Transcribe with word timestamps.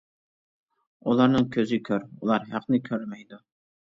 ئۇلارنىڭ 1.09 1.45
كۆزى 1.57 1.79
كور 1.89 2.07
ئۇلار 2.07 2.47
ھەقنى 2.53 2.79
كۆرمەيدۇ. 2.89 3.41